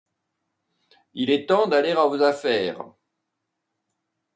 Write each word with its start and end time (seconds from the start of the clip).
Il 1.13 1.29
est 1.29 1.45
temps 1.47 1.67
d'aller 1.67 1.91
à 1.91 2.07
vos 2.07 2.23
affaires. 2.23 2.83